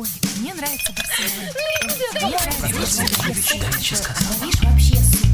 [0.00, 0.94] Ой, мне нравится
[4.40, 5.28] Видишь, вообще супер.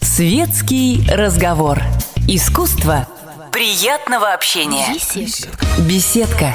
[0.00, 1.82] Светский разговор.
[2.28, 3.08] Искусство
[3.50, 4.86] приятного общения.
[4.94, 5.66] Беседка.
[5.80, 6.54] Беседка.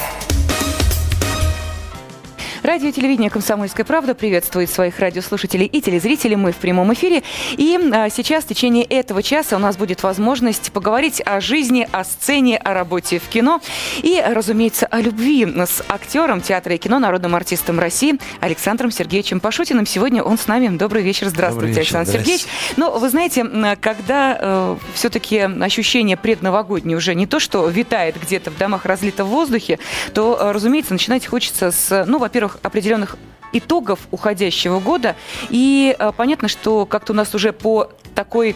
[2.64, 6.38] Радио и телевидение «Комсомольская правда» приветствует своих радиослушателей и телезрителей.
[6.38, 7.22] Мы в прямом эфире.
[7.58, 12.06] И а, сейчас в течение этого часа у нас будет возможность поговорить о жизни, о
[12.06, 13.60] сцене, о работе в кино
[14.02, 19.86] и, разумеется, о любви с актером театра и кино, народным артистом России Александром Сергеевичем Пашутиным.
[19.86, 20.70] Сегодня он с нами.
[20.70, 21.28] Добрый вечер.
[21.28, 21.98] Здравствуйте, Добрый вечер.
[21.98, 22.46] Александр Сергеевич.
[22.78, 23.46] Ну, вы знаете,
[23.82, 29.28] когда э, все-таки ощущение предновогоднее уже не то, что витает где-то в домах, разлито в
[29.28, 29.80] воздухе,
[30.14, 33.18] то, разумеется, начинать хочется с, ну, во-первых, определенных
[33.54, 35.16] итогов уходящего года.
[35.50, 38.56] И э, понятно, что как-то у нас уже по такой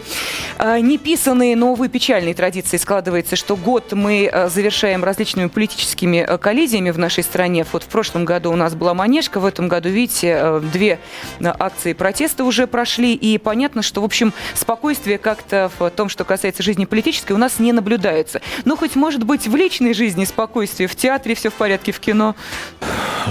[0.58, 6.38] э, неписанной, но, увы, печальной традиции складывается, что год мы э, завершаем различными политическими э,
[6.38, 7.66] коллизиями в нашей стране.
[7.72, 10.98] Вот в прошлом году у нас была Манежка, в этом году, видите, э, две
[11.40, 16.24] э, акции протеста уже прошли, и понятно, что, в общем, спокойствие как-то в том, что
[16.24, 18.40] касается жизни политической, у нас не наблюдается.
[18.64, 22.34] Но хоть, может быть, в личной жизни спокойствие, в театре все в порядке, в кино.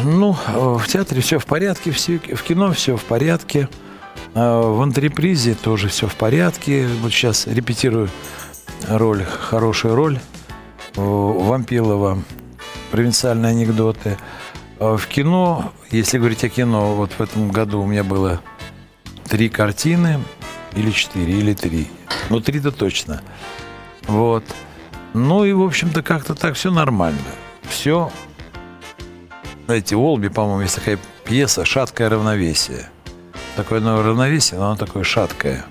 [0.04, 3.70] Ну, в театре все в порядке, все- в кино все в порядке.
[4.34, 6.88] В антрепризе тоже все в порядке.
[7.02, 8.10] Вот сейчас репетирую
[8.88, 10.20] роль, хорошую роль
[10.96, 12.20] э, Вампилова,
[12.92, 14.18] провинциальные анекдоты.
[14.80, 18.42] Э, В кино, если говорить о кино, вот в этом году у меня было
[19.28, 20.20] три картины,
[20.76, 21.88] или четыре, или три.
[22.30, 23.22] Ну, три-то точно.
[24.08, 24.44] Вот.
[25.14, 27.18] Ну и, в общем-то, как-то так все нормально.
[27.68, 28.12] Все
[29.68, 32.90] знаете, Олби, по-моему, есть такая пьеса «Шаткое равновесие».
[33.58, 35.66] Такое новое равновесие, но оно такое шаткое.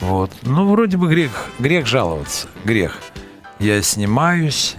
[0.00, 0.30] Вот.
[0.42, 2.48] Ну, вроде бы грех, грех жаловаться.
[2.64, 2.98] Грех.
[3.58, 4.76] Я снимаюсь,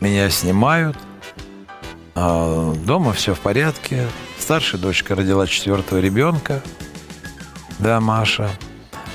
[0.00, 0.96] меня снимают.
[2.14, 4.06] а дома все в порядке.
[4.38, 6.62] Старшая дочка родила четвертого ребенка.
[7.78, 8.50] Да, Маша.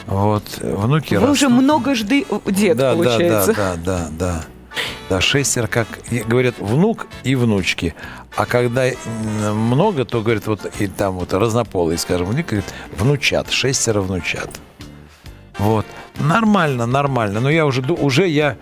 [0.05, 0.43] Вот.
[0.61, 1.63] Внуки Вы уже растут.
[1.63, 3.53] много жды дед, да, получается.
[3.53, 4.45] Да, да, да, да, да.
[5.09, 5.87] Да, шестеро, как
[6.27, 7.95] говорят, внук и внучки.
[8.37, 8.95] А когда м,
[9.55, 14.49] много, то говорят, вот и там вот разнополые, скажем, внук, говорят, внучат, шестеро внучат.
[15.57, 15.87] Вот.
[16.19, 17.39] Нормально, нормально.
[17.39, 18.57] Но я уже, уже я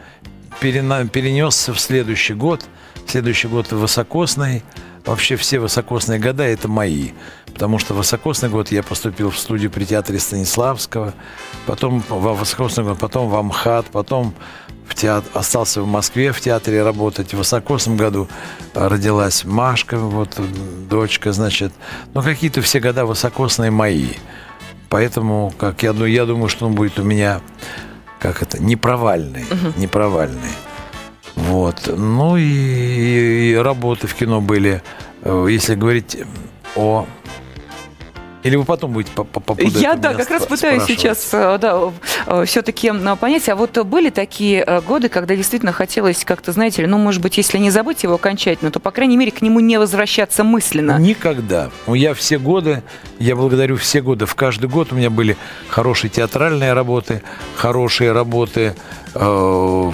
[0.62, 2.66] перенесся в следующий год.
[3.06, 4.64] Следующий год высокосный.
[5.06, 7.10] Вообще все высокосные года это мои.
[7.54, 11.14] Потому что высокосный год я поступил в студию при театре Станиславского.
[11.66, 14.34] Потом во высокосный год, потом в Амхат, потом
[14.88, 17.34] в театр, остался в Москве в театре работать.
[17.34, 18.28] В высокосном году
[18.74, 20.44] э, родилась Машка, вот э,
[20.90, 21.74] дочка, значит.
[22.14, 24.10] Ну, какие-то все года высокосные мои.
[24.90, 27.42] Поэтому, как я, ду- я думаю, что он будет у меня,
[28.20, 29.46] как это, непровальный.
[29.78, 30.52] Непровальный.
[31.36, 31.94] Вот.
[31.96, 34.82] Ну и, и работы в кино были,
[35.24, 36.18] э, если говорить
[36.76, 37.06] о...
[38.46, 42.92] Или вы потом будете по, по, Я, да, как раз пытаюсь сейчас, э, да, все-таки
[43.20, 47.24] понять, а вот были такие э, годы, когда действительно хотелось как-то, знаете ли, ну, может
[47.24, 51.00] быть, если не забыть его окончательно, то, по крайней мере, к нему не возвращаться мысленно.
[51.00, 51.72] Никогда.
[51.88, 52.84] Ну, Я все годы,
[53.18, 54.28] я благодарю все годы.
[54.28, 57.24] В каждый год у меня были хорошие театральные работы,
[57.56, 58.76] хорошие работы
[59.16, 59.92] э, в,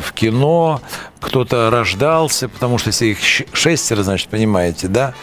[0.00, 0.82] в кино.
[1.20, 3.18] Кто-то рождался, потому что если их
[3.54, 5.14] шестеро, значит, понимаете, да?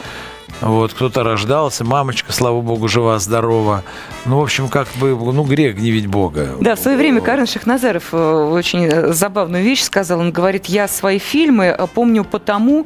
[0.62, 3.84] Вот, кто-то рождался, мамочка, слава богу, жива-здорова.
[4.26, 6.50] Ну, в общем, как бы, ну, грех гневить Бога.
[6.60, 8.18] Да, в свое время Карен Шахназаров э,
[8.52, 10.20] очень э, забавную вещь сказал.
[10.20, 12.86] Он говорит, я свои фильмы э, помню потому,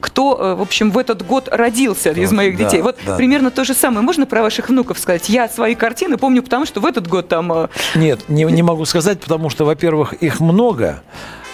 [0.00, 2.82] кто, в общем, в этот год родился из моих Да, детей.
[2.82, 3.16] Вот да.
[3.16, 4.02] примерно то же самое.
[4.02, 5.28] Можно про ваших внуков сказать?
[5.28, 7.68] Я свои картины помню потому, что в этот год там...
[7.94, 11.02] Нет, не, не могу сказать, потому что, во-первых, их много.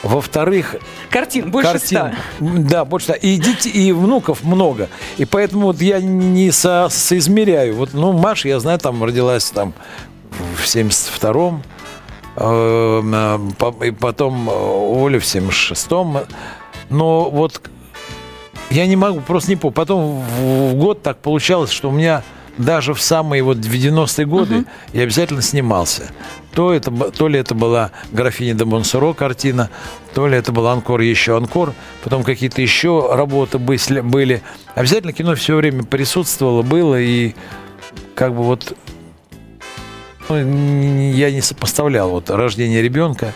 [0.04, 0.76] Во-вторых,
[1.10, 1.86] Картин больше картин.
[1.98, 2.14] ста.
[2.40, 3.14] Да, больше ста.
[3.14, 4.88] И детей, и внуков много.
[5.16, 7.74] И поэтому вот я не со- соизмеряю.
[7.76, 9.72] Вот, ну, Маша, я знаю, там родилась там
[10.56, 11.62] в 72-м.
[12.36, 13.02] э,
[13.80, 16.18] э, И потом э, Оля в 76-м.
[16.90, 17.62] Но вот
[18.70, 19.74] я не могу, просто не помню.
[19.74, 22.22] Потом в год так получалось, что у меня
[22.58, 26.10] даже в самые вот 90-е годы я обязательно снимался.
[26.52, 29.70] То, это, то ли это была «Графиня де Монсоро» картина,
[30.14, 31.74] то ли это был «Анкор» еще «Анкор»,
[32.04, 34.42] потом какие-то еще работы были.
[34.74, 37.34] Обязательно кино все время присутствовало, было, и
[38.14, 38.76] как бы вот
[40.28, 43.34] ну, я не сопоставлял вот рождение ребенка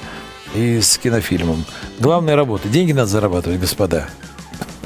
[0.55, 1.65] и с кинофильмом.
[1.99, 2.69] Главная работа.
[2.69, 4.09] Деньги надо зарабатывать, господа.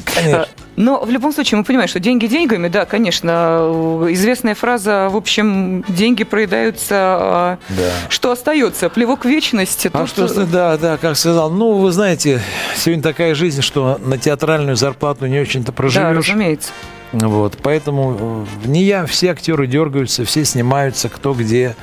[0.04, 0.48] Конечно.
[0.76, 4.06] Но в любом случае мы понимаем, что деньги деньгами, да, конечно.
[4.10, 7.90] Известная фраза, в общем, деньги проедаются, а Да.
[8.08, 8.88] что остается?
[8.88, 9.86] Плевок в вечность.
[9.92, 11.50] А что, с- да, да, как сказал.
[11.50, 12.40] Ну, вы знаете,
[12.76, 16.16] сегодня такая жизнь, что на театральную зарплату не очень-то Да, проживешь.
[16.28, 16.70] разумеется.
[17.12, 21.76] Вот, поэтому э, не я, все актеры дергаются, все снимаются, кто где,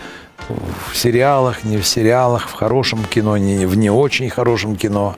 [0.91, 5.15] в сериалах, не в сериалах, в хорошем кино, не в не очень хорошем кино.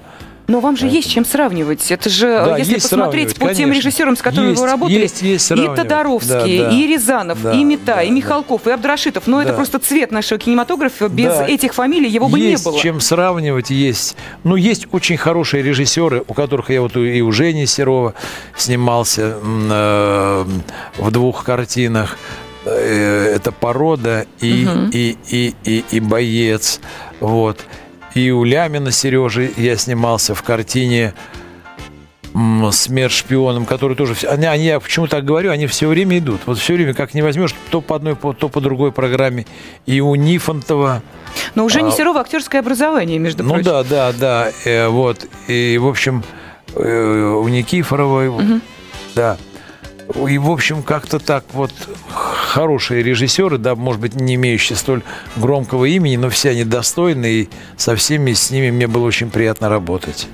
[0.52, 1.90] Но вам же есть чем сравнивать.
[1.92, 3.74] Это же, Да, если есть посмотреть по тем конечно.
[3.88, 5.56] режиссерам, с которыми Есть, вы работали, есть, есть и.
[5.76, 6.76] Тодоровский, Да, да.
[6.76, 8.14] и Рязанов, Да, и Мета, да, и да.
[8.14, 9.28] Михалков, и Абдрашитов.
[9.28, 9.56] Но это Да.
[9.56, 11.08] просто цвет нашего кинематографа.
[11.08, 11.48] Без Да.
[11.48, 12.78] этих фамилий его бы есть не было.
[12.82, 14.18] чем сравнивать, есть.
[14.44, 18.14] Ну, есть очень хорошие режиссеры, у которых я вот и у Жени Серова
[18.58, 20.46] снимался э,
[20.98, 22.18] в двух картинах.
[22.66, 26.82] Э, Это порода и, и, и, и, и боец.
[27.22, 27.62] Вот.
[28.14, 31.14] И у Лямина Сережи я снимался в картине
[32.72, 34.16] «Смерть шпионам», который тоже...
[34.28, 36.42] Они, они, я почему так говорю, они все время идут.
[36.46, 39.46] Вот все время, как не возьмешь, то по одной, то по другой программе.
[39.86, 41.02] И у Нифонтова...
[41.56, 43.66] Но уже не А, Серова актерское образование, между Ну прочим.
[43.66, 44.52] да, да, да.
[44.66, 45.26] э, вот.
[45.48, 46.24] И, в общем,
[46.76, 48.32] э, у Никифоровой,
[49.16, 49.38] да.
[50.28, 51.72] И, в общем, как-то так вот
[52.10, 55.04] хорошие режиссеры, да, может быть, не имеющие столь
[55.36, 59.70] громкого имени, но все они достойны, и со всеми с ними мне было очень приятно
[59.70, 60.28] работать.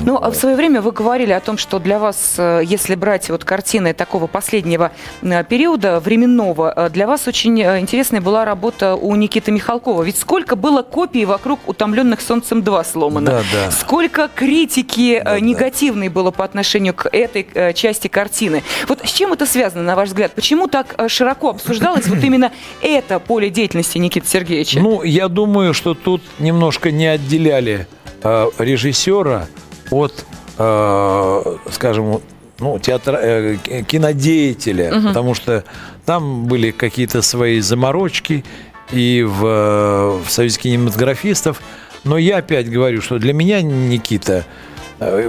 [0.00, 3.30] Ну, а в свое время вы говорили о том, что для вас, э, если брать
[3.30, 4.92] вот картины такого последнего
[5.22, 10.02] э, периода временного, э, для вас очень интересной была работа у Никиты Михалкова.
[10.02, 13.30] Ведь сколько было копий вокруг «Утомленных солнцем 2» сломано.
[13.30, 13.70] Да, да.
[13.70, 15.40] Сколько критики Да, да.
[15.40, 18.62] негативной было по отношению к этой части картины.
[18.88, 20.32] Вот с чем это связано, на ваш взгляд?
[20.34, 24.80] Почему так широко обсуждалось вот именно это поле деятельности Никиты Сергеевича?
[24.80, 27.86] Ну, я думаю, что тут немножко не отделяли
[28.22, 29.46] э, режиссера
[29.90, 30.24] от,
[30.58, 32.20] э, скажем,
[32.58, 35.64] ну, театра, э, кинодеятеля, потому что
[36.06, 38.44] там были какие-то свои заморочки
[38.90, 41.60] и в, в Союзе кинематографистов.
[42.04, 44.44] Но я опять говорю, что для меня Никита,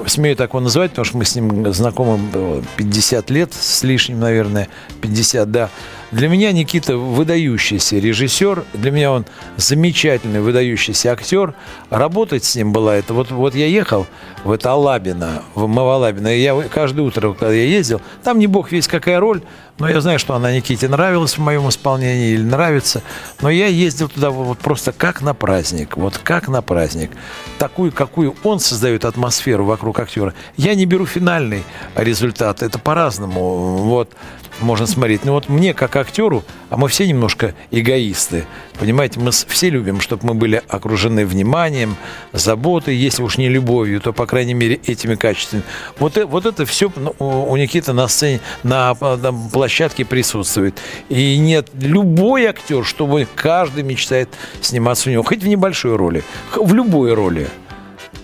[0.08, 4.20] смею так его называть, потому что мы с ним знакомы э, 50 лет с лишним,
[4.20, 4.68] наверное,
[5.02, 5.70] 50, да.
[6.14, 9.26] Для меня Никита выдающийся режиссер, для меня он
[9.58, 11.56] замечательный выдающийся актер.
[11.90, 13.16] Работать с ним было это.
[13.16, 14.06] Вот, вот я ехал
[14.44, 18.72] в это Алабино, в Мавалабино, и я каждое утро, когда я ездил, там не бог
[18.72, 19.42] весь какая роль,
[19.80, 23.02] но я знаю, что она Никите нравилась в моем исполнении или нравится.
[23.42, 27.10] Но я ездил туда вот просто как на праздник, вот как на праздник.
[27.58, 30.36] Такую, какую он создает атмосферу вокруг актера.
[30.58, 31.64] Я не беру финальный
[31.96, 33.78] результат, это по-разному.
[33.78, 34.12] Вот
[34.60, 35.26] можно смотреть.
[35.26, 38.46] Но вот мне, как актеру, а мы все немножко эгоисты,
[38.80, 41.96] понимаете, мы все любим, чтобы мы были окружены вниманием,
[42.32, 45.64] заботой, если уж не любовью, то, по крайней мере, этими качествами.
[46.00, 50.78] Вот, э- вот это все у Никиты на сцене, на, а, на площадке присутствует.
[51.10, 54.30] И нет, любой актер, чтобы каждый мечтает
[54.62, 56.24] сниматься у него, хоть в небольшой роли,
[56.56, 57.48] в любой роли.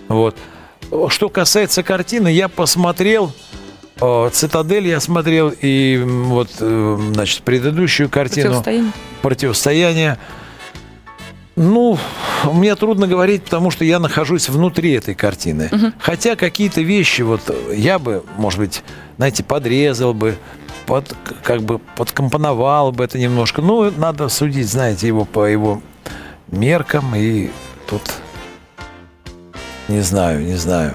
[0.08, 0.36] Вот.
[1.08, 3.32] Что касается картины, я посмотрел
[4.32, 8.92] «Цитадель» я смотрел, и вот, э, значит, предыдущую картину Противостояние.
[9.22, 10.18] «Противостояние».
[11.56, 11.98] Ну,
[12.50, 15.68] мне трудно говорить, потому что я нахожусь внутри этой картины.
[15.98, 18.82] Хотя какие-то вещи вот я бы, может быть,
[19.18, 20.36] знаете, подрезал бы,
[20.86, 23.60] под, как бы подкомпоновал бы это немножко.
[23.60, 25.82] Ну, надо судить, знаете, его по его
[26.48, 27.50] меркам, и
[27.86, 28.02] тут
[29.88, 30.94] не знаю, не знаю.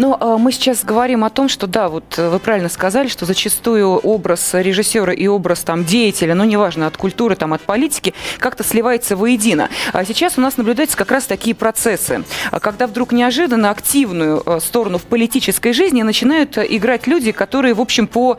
[0.00, 3.26] Но э, мы сейчас говорим о том, что да, вот э, вы правильно сказали, что
[3.26, 8.64] зачастую образ режиссера и образ там деятеля, ну неважно, от культуры, там, от политики, как-то
[8.64, 9.68] сливается воедино.
[9.92, 14.60] А сейчас у нас наблюдаются как раз такие процессы, а когда вдруг неожиданно активную э,
[14.60, 18.38] сторону в политической жизни начинают э, играть люди, которые, в общем, по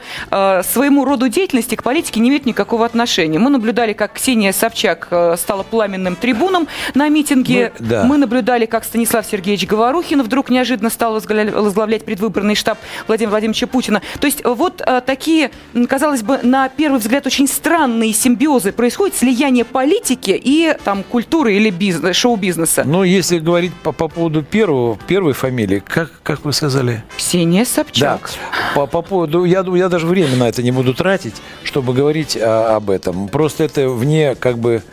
[0.64, 3.38] своему роду деятельности к политике не имеют никакого отношения.
[3.38, 7.72] Мы наблюдали, как Ксения Собчак стала пламенным трибуном на митинге.
[7.78, 8.04] Мы- да.
[8.06, 13.68] Мы наблюдали, как Станислав Сергеевич Говорухин вдруг неожиданно стал возглавля- возглавлять предвыборный штаб Владимира Владимировича
[13.68, 14.02] Путина.
[14.20, 15.52] То есть э, вот э, такие,
[15.88, 21.70] казалось бы, на первый взгляд очень странные симбиозы происходят, слияние политики и там культуры или
[21.70, 22.84] бизнес, шоу-бизнеса.
[22.86, 27.04] Ну, если говорить по, по поводу первого, первой фамилии, как, как вы сказали?
[27.18, 28.30] Ксения Да, Собчак.
[28.76, 32.76] по, по поводу, я, я даже время на это не буду тратить, чтобы говорить а,
[32.78, 33.28] об этом.
[33.28, 34.84] Просто это вне как бы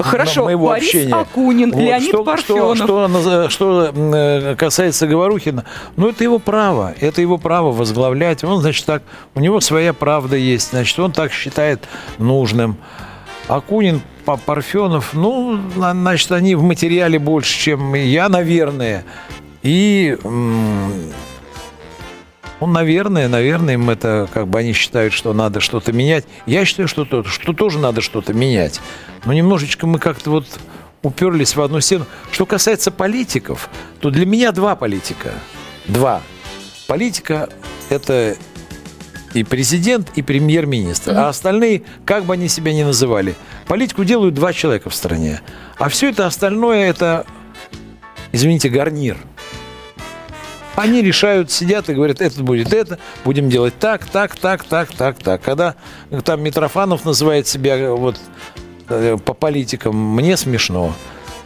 [0.00, 1.14] Хорошо, моего Борис общения.
[1.14, 2.76] Акунин, Леонид что, Парфенов.
[2.76, 5.64] Что, что, что, э, касается Говорухина,
[5.96, 8.44] ну это его право, это его право возглавлять.
[8.44, 9.02] Он, значит, так,
[9.34, 11.88] у него своя правда есть, значит, он так считает
[12.18, 12.76] нужным.
[13.48, 19.04] Акунин, Па- Парфенов, ну, на- значит, они в материале больше, чем я, наверное.
[19.62, 20.16] И
[22.62, 26.26] Ну, наверное, наверное, им это, как бы они считают, что надо что-то менять.
[26.46, 28.80] Я считаю, что, то, что тоже надо что-то менять.
[29.24, 30.46] Но немножечко мы как-то вот
[31.02, 32.06] уперлись в одну стену.
[32.30, 35.32] Что касается политиков, то для меня два политика.
[35.88, 36.20] Два.
[36.86, 37.48] Политика–
[37.88, 38.36] это
[39.34, 41.18] и президент, и премьер-министр.
[41.18, 43.34] А остальные, как бы они себя ни называли,
[43.66, 45.40] политику делают два человека в стране.
[45.78, 47.26] А все это остальное– это,
[48.30, 49.16] извините, гарнир.
[50.74, 55.18] Они решают, сидят и говорят, это будет это, будем делать так, так, так, так, так,
[55.18, 55.42] так.
[55.42, 55.74] Когда
[56.24, 58.18] там Митрофанов называет себя вот
[58.88, 60.94] э, по политикам, мне смешно.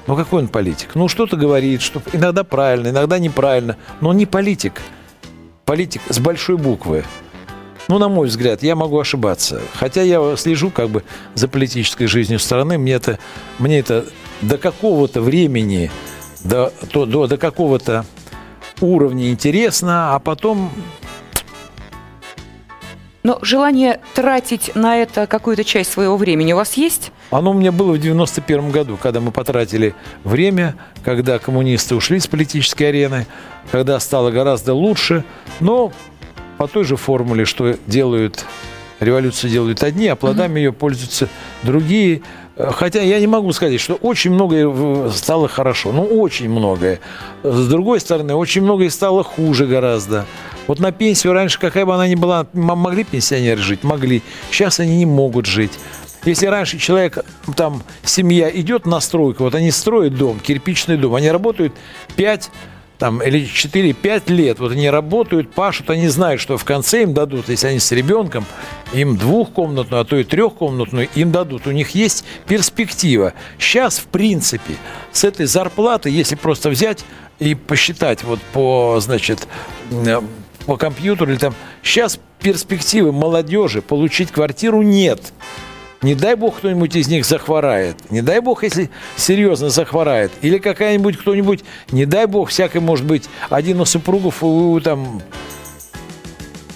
[0.06, 0.94] Ну какой он политик?
[0.94, 4.80] Ну что-то говорит, что иногда правильно, иногда неправильно, но он не политик.
[5.64, 7.04] Политик с большой буквы.
[7.88, 9.60] Ну, на мой взгляд, я могу ошибаться.
[9.74, 11.04] Хотя я слежу как бы
[11.34, 13.18] за политической жизнью страны, мне это,
[13.58, 14.06] мне это
[14.42, 15.90] до какого-то времени,
[16.42, 18.04] до, до, до, до какого-то
[18.80, 20.70] уровня интересно, а потом
[23.22, 27.10] Но желание тратить на это какую-то часть своего времени у вас есть?
[27.30, 32.28] Оно у меня было в 91 году, когда мы потратили время, когда коммунисты ушли с
[32.28, 33.26] политической арены,
[33.72, 35.24] когда стало гораздо лучше,
[35.58, 35.92] но
[36.56, 38.44] по той же формуле, что делают
[39.00, 41.28] революцию делают одни, а плодами ее пользуются
[41.62, 42.22] другие.
[42.56, 45.92] Хотя я не могу сказать, что очень многое стало хорошо.
[45.92, 47.00] Ну, очень многое.
[47.42, 50.24] С другой стороны, очень многое стало хуже гораздо.
[50.66, 53.84] Вот на пенсию раньше, какая бы она ни была, могли пенсионеры жить?
[53.84, 54.22] Могли.
[54.50, 55.72] Сейчас они не могут жить.
[56.24, 61.30] Если раньше человек, там, семья идет на стройку, вот они строят дом, кирпичный дом, они
[61.30, 61.72] работают
[62.16, 62.50] 5
[62.98, 67.48] там, или 4-5 лет, вот они работают, пашут, они знают, что в конце им дадут,
[67.48, 68.44] если они с ребенком,
[68.92, 71.66] им двухкомнатную, а то и трехкомнатную им дадут.
[71.66, 73.34] У них есть перспектива.
[73.58, 74.76] Сейчас, в принципе,
[75.12, 77.04] с этой зарплаты, если просто взять
[77.38, 79.46] и посчитать вот по, значит,
[80.64, 85.32] по компьютеру или там, сейчас перспективы молодежи получить квартиру нет.
[86.02, 87.96] Не дай бог кто-нибудь из них захворает.
[88.10, 90.30] Не дай бог, если серьезно захворает.
[90.42, 95.22] Или какая-нибудь кто-нибудь, не дай бог, всякое может быть, один из супругов у- там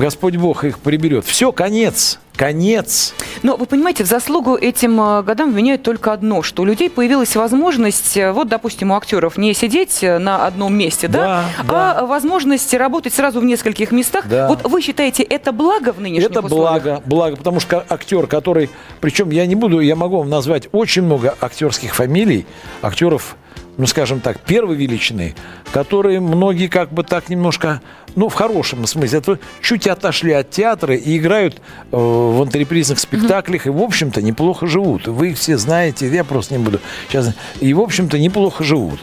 [0.00, 1.26] Господь Бог их приберет.
[1.26, 2.18] Все, конец.
[2.34, 3.12] Конец.
[3.42, 7.36] Но вы понимаете, в заслугу этим э, годам вменяют только одно, что у людей появилась
[7.36, 12.06] возможность, э, вот, допустим, у актеров не сидеть э, на одном месте, да, Да, а
[12.06, 14.24] возможность работать сразу в нескольких местах.
[14.26, 14.48] Да.
[14.48, 16.82] Вот вы считаете, это благо в нынешних Это условиях?
[16.82, 18.70] благо, благо, потому что актер, который,
[19.02, 22.46] причем я не буду, я могу вам назвать очень много актерских фамилий,
[22.80, 23.36] актеров,
[23.76, 25.34] ну, скажем так, первой величины,
[25.72, 27.80] которые многие как бы так немножко,
[28.16, 31.60] ну, в хорошем смысле, это чуть отошли от театра и играют э,
[31.96, 35.06] в антрепризных спектаклях, и, в общем-то, неплохо живут.
[35.08, 37.34] Вы их все знаете, я просто не буду сейчас.
[37.60, 39.00] И, в общем-то, неплохо живут.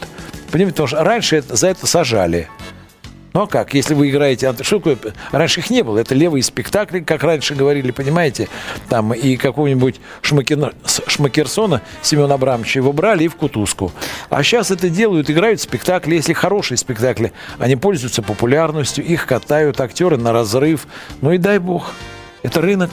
[0.50, 2.48] Понимаете, потому что раньше это- за это сажали.
[3.34, 4.52] Ну а как, если вы играете...
[4.62, 4.96] Что такое?
[5.32, 5.98] Раньше их не было.
[5.98, 8.48] Это левые спектакли, как раньше говорили, понимаете?
[8.88, 13.92] Там и какого-нибудь с- Шмакерсона Семена Абрамовича его брали и в кутузку.
[14.30, 16.14] А сейчас это делают, играют спектакли.
[16.14, 20.86] Если хорошие спектакли, они пользуются популярностью, их катают актеры на разрыв.
[21.20, 21.92] Ну и дай бог.
[22.42, 22.90] Это рынок.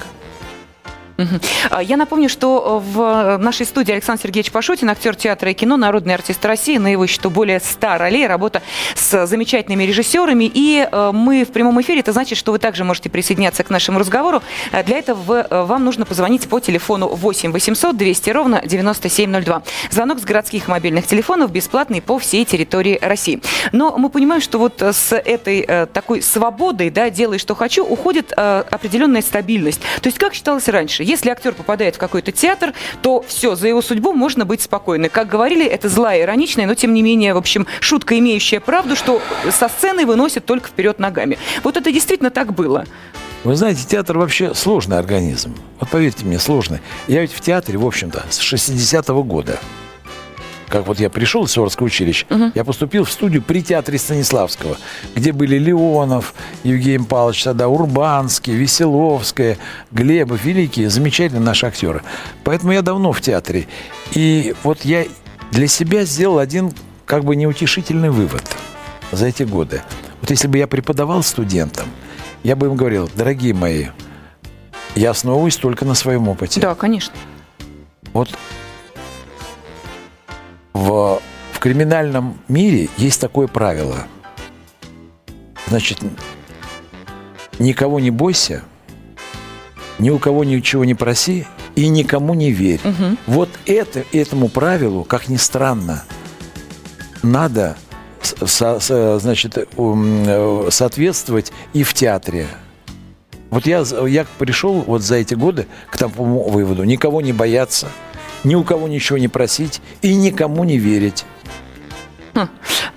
[1.69, 5.77] А, Я напомню, что э, в нашей студии Александр Сергеевич Пашутин, актер театра и кино,
[5.77, 8.61] народный артист России, на его счету более 100 ролей, работа
[8.95, 10.49] с замечательными режиссерами.
[10.53, 13.99] И э, мы в прямом эфире, это значит, что вы также можете присоединяться к нашему
[13.99, 14.41] разговору.
[14.71, 19.63] Э, Для этого э, вам нужно позвонить по телефону 8 800 200 ровно 9702.
[19.91, 23.41] Звонок с городских мобильных телефонов бесплатный по всей территории России.
[23.71, 27.85] Но мы понимаем, что вот э, с этой э, такой свободой, да, делай, что хочу,
[27.85, 29.79] уходит э, определенная стабильность.
[30.01, 33.81] То есть, как считалось раньше, если актер попадает в какой-то театр, то все, за его
[33.81, 35.09] судьбу можно быть спокойны.
[35.09, 39.21] Как говорили, это злая, ироничная, но тем не менее, в общем, шутка, имеющая правду, что
[39.51, 41.37] со сцены выносят только вперед ногами.
[41.63, 42.85] Вот это действительно так было.
[43.43, 45.55] Вы знаете, театр вообще сложный организм.
[45.79, 46.79] Вот поверьте мне, сложный.
[47.07, 49.59] Я ведь в театре, в общем-то, с 60-го года.
[50.75, 54.75] Как вот я пришел из Суворовского училища, я поступил в студию при театре Станиславского,
[55.15, 56.33] где были Леонов,
[56.65, 59.57] Евгений Павлович тогда, Урбанский, Веселовская,
[59.91, 62.01] Глебов, великие, замечательные наши актеры.
[62.43, 63.69] Поэтому я давно в театре.
[64.11, 65.05] И вот я
[65.49, 66.73] для себя сделал один
[67.05, 68.43] как бы неутешительный вывод
[69.13, 69.81] за эти годы.
[70.19, 71.87] Вот если бы я преподавал студентам,
[72.43, 73.85] я бы им говорил, дорогие мои,
[74.95, 76.59] я основываюсь только на своем опыте.
[76.59, 77.15] Да, конечно.
[78.11, 78.27] Вот
[80.75, 81.21] в,
[81.53, 84.07] в криминальном мире есть такое правило.
[85.67, 85.99] Значит,
[87.59, 88.61] никого не бойся,
[89.99, 92.81] ни у кого ничего не проси и никому не верь.
[93.25, 96.03] Вот это, этому правилу, как ни странно,
[97.23, 97.77] надо
[98.21, 102.47] со- со- значит, ум, э, соответствовать и в театре.
[103.49, 106.83] Вот я, я пришел вот за эти годы к тому выводу.
[106.83, 107.87] Никого не бояться,
[108.43, 111.25] ни у кого ничего не просить и никому не верить.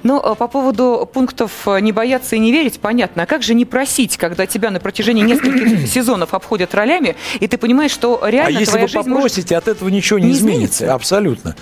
[0.03, 3.23] Ну, э, по поводу пунктов э, не бояться и не верить, понятно.
[3.23, 7.57] А как же не просить, когда тебя на протяжении нескольких сезонов обходят ролями, и ты
[7.59, 10.33] понимаешь, что А реально если твоя вы жизнь может- попросите, от этого ничего не, не
[10.33, 10.85] изменится.
[10.85, 10.95] изменится?
[10.95, 11.57] Абсолютно.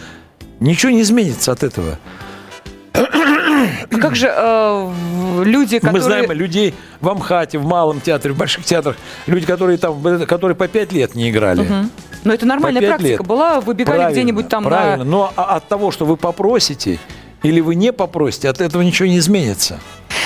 [0.61, 1.99] Ничего не изменится от этого.
[3.90, 4.93] А Как же э,
[5.45, 5.93] люди, которые...
[5.93, 10.26] Мы знаем людей в Амхате, в Малом театре, в больших театрах, люди, которые там, э,
[10.26, 11.62] которые по пять лет не играли.
[11.62, 11.90] Мгм.
[12.25, 13.26] Но это нормальная практика лет.
[13.26, 15.05] была, выбегали где-нибудь там Правильно.
[15.05, 15.11] на...
[15.11, 16.99] Но а- от того, что вы попросите
[17.43, 19.78] или вы не попросите, от этого ничего не изменится.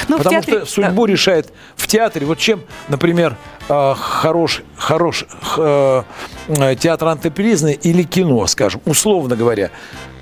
[0.08, 2.24] Ну, в Потому театре- что судьбу решает в театре.
[2.24, 3.36] Вот чем, например,
[3.68, 6.04] э, хорош, хорош х-
[6.48, 9.70] э, театр антрепризный или кино, скажем, условно говоря,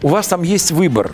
[0.03, 1.13] у вас там есть выбор.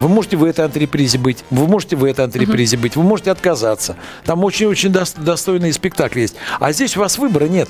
[0.00, 3.96] Вы можете в этой антрепризе быть, вы можете в этой антрепризе быть, вы можете отказаться.
[4.24, 6.36] Там очень-очень дос- достойные спектакли есть.
[6.58, 7.68] А здесь у вас выбора нет.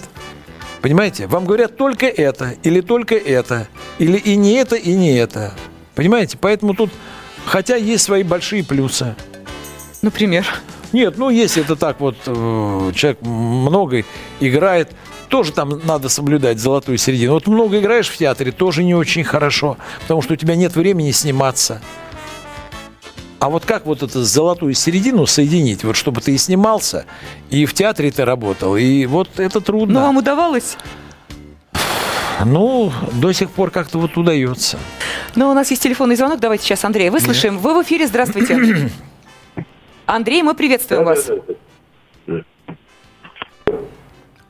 [0.80, 1.26] Понимаете?
[1.26, 3.66] Вам говорят только это, или только это,
[3.99, 5.54] или и не это, и не это.
[5.96, 6.38] Понимаете?
[6.40, 6.90] Поэтому тут,
[7.44, 9.16] хотя есть свои большие плюсы.
[10.00, 10.46] Например.
[10.92, 14.04] Нет, ну если это так вот, э, человек много
[14.40, 14.90] играет,
[15.28, 17.34] тоже там надо соблюдать золотую середину.
[17.34, 21.12] Вот много играешь в театре, тоже не очень хорошо, потому что у тебя нет времени
[21.12, 21.80] сниматься.
[23.40, 27.06] А вот как вот эту золотую середину соединить, вот чтобы ты и снимался,
[27.49, 30.00] и в театре ты работал, и вот это трудно.
[30.00, 30.76] Но вам удавалось?
[32.44, 34.78] Ну, до сих пор как-то вот удается.
[35.37, 36.38] Но у нас есть телефонный звонок.
[36.40, 37.59] Давайте сейчас Андрея выслушаем.
[37.59, 38.06] Вы в эфире.
[38.06, 38.90] Здравствуйте.
[40.06, 41.30] Андрей, мы приветствуем вас.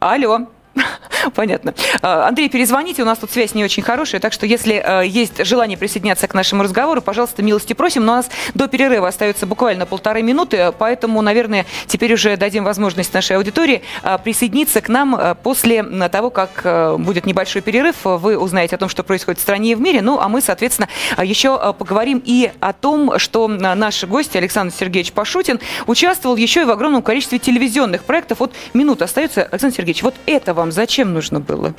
[0.00, 0.48] Алло.
[1.34, 1.74] Понятно.
[2.02, 5.44] А, Андрей, перезвоните, у нас тут связь не очень хорошая, так что если э, есть
[5.44, 8.04] желание присоединяться к нашему разговору, пожалуйста, милости просим.
[8.04, 13.12] Но у нас до перерыва остается буквально полторы минуты, поэтому, наверное, теперь уже дадим возможность
[13.14, 17.96] нашей аудитории э, присоединиться к нам э, после того, как будет небольшой перерыв.
[18.04, 20.02] Вы узнаете о том, что происходит в стране и в мире.
[20.02, 20.88] Ну, а мы, соответственно,
[21.22, 26.70] еще поговорим и о том, что наш гость Александр Сергеевич Пашутин участвовал еще и в
[26.70, 28.40] огромном количестве телевизионных проектов.
[28.40, 29.42] Вот минута остается.
[29.42, 31.74] Александр Сергеевич, вот это вам зачем нужно было?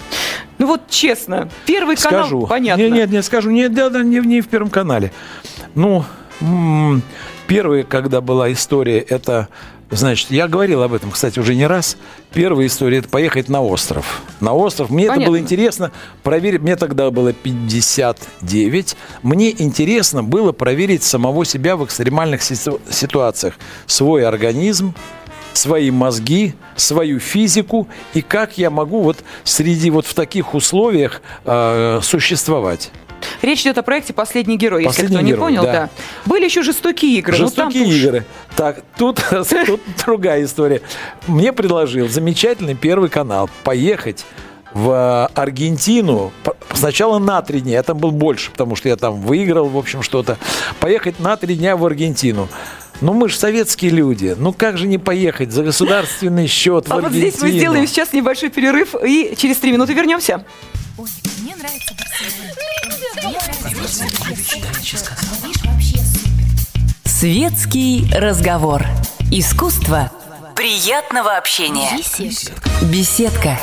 [0.57, 2.47] Ну вот честно, первый канал, Скажу.
[2.47, 2.81] понятно.
[2.81, 3.49] Нет, нет, нет, скажу.
[3.51, 5.11] Не, да, не, не в Первом канале.
[5.75, 6.03] Ну,
[6.41, 7.01] м,
[7.47, 9.47] первая, когда была история, это,
[9.89, 11.97] значит, я говорил об этом, кстати, уже не раз.
[12.33, 14.21] Первая история– это поехать на остров.
[14.39, 14.89] На остров.
[14.89, 15.21] Мне Понятно.
[15.21, 15.91] это было интересно
[16.23, 16.61] проверить.
[16.61, 18.95] Мне тогда было 59.
[19.23, 23.55] Мне интересно было проверить самого себя в экстремальных ситу- ситуациях.
[23.85, 24.93] Свой организм,
[25.53, 31.99] свои мозги, свою физику и как я могу вот среди вот в таких условиях э,
[32.03, 32.91] существовать.
[33.41, 35.63] Речь идет о проекте «Последний герой», если «Последний кто не герой», понял.
[35.63, 35.71] да.
[35.71, 35.89] Да.
[36.25, 37.35] Были еще жестокие игры.
[37.35, 38.25] Жестокие уж- игры.
[38.55, 39.21] Так, тут,
[39.65, 40.81] тут другая история.
[41.27, 44.25] Мне предложил замечательный Первый канал поехать
[44.73, 46.31] в Аргентину
[46.73, 50.01] сначала на три дня, я там был больше, потому что я там выиграл, в общем,
[50.01, 50.37] что-то.
[50.79, 52.47] Поехать на три дня в Аргентину.
[53.01, 54.35] Ну, мы же советские люди.
[54.37, 58.13] Ну, как же не поехать за государственный счет в А вот здесь мы сделаем сейчас
[58.13, 60.45] небольшой перерыв и через три минуты вернемся.
[60.97, 61.07] Ой,
[61.41, 61.95] мне нравится.
[67.05, 68.85] Светский разговор.
[69.31, 70.11] Искусство
[70.55, 71.89] приятного общения.
[71.97, 72.69] Беседка.
[72.83, 73.59] Беседка.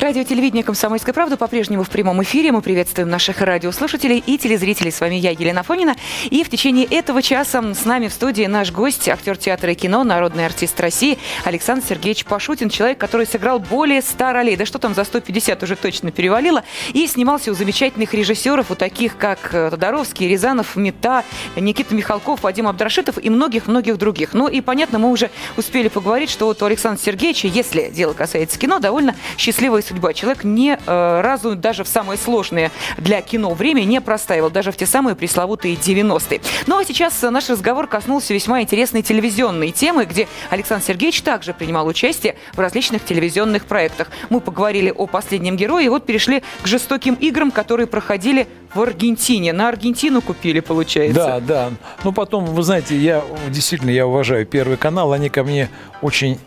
[0.00, 2.52] Радио телевидение «Комсомольская правда» по-прежнему в прямом эфире.
[2.52, 4.90] Мы приветствуем наших радиослушателей и телезрителей.
[4.90, 5.94] С вами я, Елена Фонина.
[6.30, 10.02] И в течение этого часа с нами в студии наш гость, актер театра и кино,
[10.02, 12.70] народный артист России Александр Сергеевич Пашутин.
[12.70, 14.56] Человек, который сыграл более 100 ролей.
[14.56, 16.64] Да что там, за 150 уже точно перевалило.
[16.94, 21.24] И снимался у замечательных режиссеров, у таких как э, Тодоровский, Рязанов, Мета,
[21.56, 24.32] Никита Михалков, Вадим Абдрашитов и многих-многих других.
[24.32, 28.58] Ну и понятно, мы уже успели поговорить, что вот у Александра Сергеевича, если дело касается
[28.58, 30.12] кино, довольно счастливая судьба.
[30.12, 34.76] Человек ни э, разу даже в самые сложные для кино время не простаивал, даже в
[34.76, 36.40] те самые пресловутые 90-е.
[36.66, 41.86] Ну а сейчас наш разговор коснулся весьма интересной телевизионной темы, где Александр Сергеевич также принимал
[41.88, 44.10] участие в различных телевизионных проектах.
[44.28, 49.52] Мы поговорили о последнем герое, и вот перешли к жестоким играм, которые проходили в Аргентине.
[49.52, 51.24] На Аргентину купили, получается.
[51.24, 51.70] Да, да.
[52.04, 55.12] Ну, потом, вы знаете, я действительно, я уважаю Первый канал.
[55.12, 55.68] Они ко мне
[56.02, 56.38] очень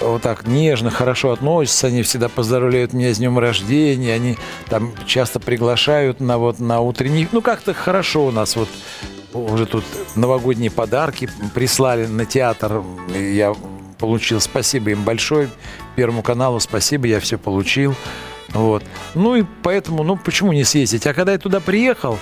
[0.00, 4.36] вот так нежно, хорошо относятся, они всегда поздравляют меня с днем рождения, они
[4.68, 8.68] там часто приглашают на вот на утренний, ну как-то хорошо у нас вот
[9.32, 9.84] уже тут
[10.14, 12.82] новогодние подарки прислали на театр,
[13.14, 13.54] я
[13.98, 15.48] получил, спасибо им большое,
[15.96, 17.94] Первому каналу спасибо, я все получил,
[18.50, 18.82] вот.
[19.14, 21.06] Ну и поэтому, ну почему не съездить?
[21.06, 22.18] А когда я туда приехал,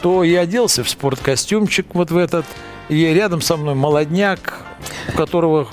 [0.00, 2.46] то я оделся в спорткостюмчик вот в этот,
[2.88, 4.60] и рядом со мной молодняк,
[5.08, 5.68] у которого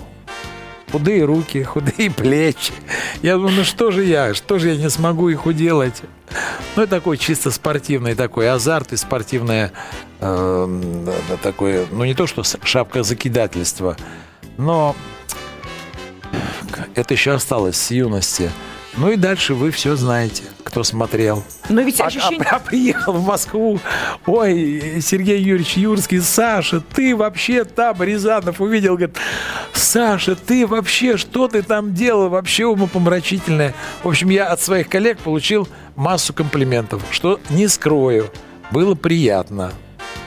[0.94, 2.72] худые руки, худые плечи.
[3.24, 6.04] Я думаю, ну что же я, что же я не смогу их уделать?
[6.76, 9.72] Ну, это такой чисто спортивный такой азарт и спортивное
[10.20, 13.98] э, такое, ну не то что шапка закидательства,
[14.58, 14.96] но
[16.94, 18.52] это еще осталось с юности.
[18.96, 21.44] Ну и дальше вы все знаете, кто смотрел.
[21.70, 22.48] Но ведь А- ощущение...
[22.50, 23.80] А, а приехал в Москву,
[24.26, 29.18] ой, Сергей Юрьевич Юрский, Саша, ты вообще там, Рязанов увидел, говорит,
[29.74, 33.74] Саша, ты вообще, что ты там делал, вообще умопомрачительное.
[34.04, 38.30] В общем, я от своих коллег получил массу комплиментов, что не скрою,
[38.72, 39.72] было приятно.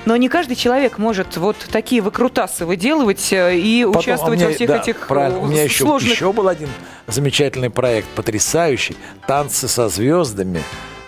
[0.07, 4.41] Но не каждый человек может вот такие выкрутасы выделывать э, и Потом, а участвовать у
[4.41, 6.13] меня- во всех да, этих правильно, э, у меня еще, сложных...
[6.13, 6.69] еще был один
[7.09, 10.63] замечательный проект, потрясающий, «Танцы со звездами».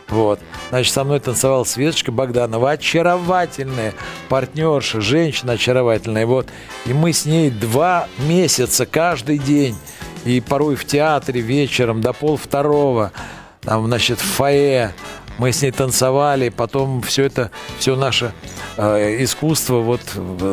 [0.08, 0.40] Вот.
[0.70, 3.94] Значит, со мной танцевала Светочка Богданова, очаровательная
[4.28, 6.24] партнерша, женщина очаровательная.
[6.24, 6.48] Вот.
[6.86, 9.76] И мы с ней два месяца каждый день,
[10.24, 13.12] и порой в театре вечером до пол второго,
[13.60, 14.94] там, значит, в фойе,
[15.38, 18.32] мы с ней танцевали, потом все это, все наше
[18.76, 20.00] э, искусство, вот,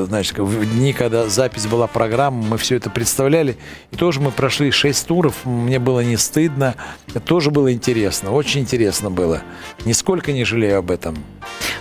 [0.08, 3.58] значит, в дни, когда запись была программа, мы все это представляли.
[3.92, 6.76] И тоже мы прошли шесть туров, мне было не стыдно,
[7.08, 9.42] это тоже было интересно, очень интересно было.
[9.86, 11.18] Нисколько не жалею об этом.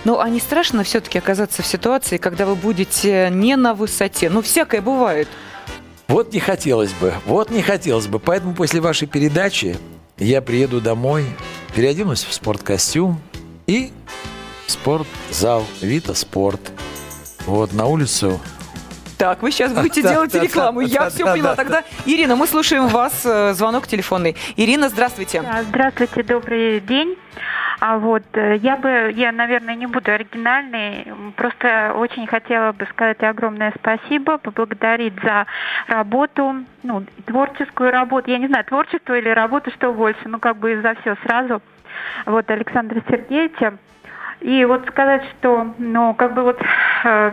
[0.03, 4.29] Ну, а не страшно все-таки оказаться в ситуации, когда вы будете не на высоте?
[4.29, 5.27] Ну, всякое бывает.
[6.07, 8.19] Вот не хотелось бы, вот не хотелось бы.
[8.19, 9.75] Поэтому после вашей передачи
[10.17, 11.25] я приеду домой,
[11.75, 13.21] переоденусь в спорткостюм
[13.67, 13.91] и
[14.67, 16.61] спортзал Вита Спорт.
[17.45, 18.39] Вот на улицу
[19.25, 20.81] Так, вы сейчас будете делать рекламу.
[20.81, 21.49] Я все поняла.
[21.49, 21.55] да.
[21.55, 23.25] Тогда, Ирина, мы слушаем вас.
[23.25, 24.35] э, Звонок телефонный.
[24.55, 25.41] Ирина, здравствуйте.
[25.69, 27.17] Здравствуйте, добрый день.
[27.79, 33.21] А вот э, я бы, я, наверное, не буду оригинальной, просто очень хотела бы сказать
[33.23, 35.47] огромное спасибо, поблагодарить за
[35.87, 40.79] работу, ну, творческую работу, я не знаю, творчество или работу, что больше, ну, как бы
[40.81, 41.63] за все сразу,
[42.27, 43.73] вот, Александра Сергеевича.
[44.41, 46.61] И вот сказать, что, ну, как бы вот,
[47.05, 47.31] э,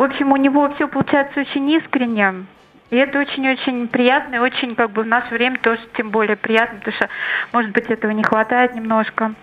[0.00, 2.46] в общем, у него все получается очень искренне,
[2.88, 6.78] и это очень-очень приятно, и очень как бы в наше время тоже тем более приятно,
[6.78, 7.10] потому что,
[7.52, 9.34] может быть, этого не хватает немножко.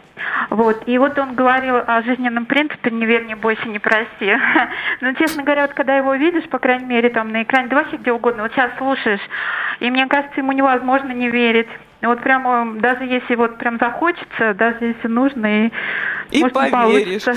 [0.50, 0.82] Вот.
[0.88, 4.36] И вот он говорил о жизненном принципе «не верь, не бойся, не прости».
[5.02, 7.98] Но, честно говоря, вот когда его видишь, по крайней мере, там на экране, да вообще
[7.98, 9.22] где угодно, вот сейчас слушаешь,
[9.80, 11.70] и мне кажется, ему невозможно не верить.
[12.02, 15.72] Вот прямо, даже если вот прям захочется, даже если нужно, и,
[16.32, 17.24] И может, поверишь.
[17.24, 17.34] получится.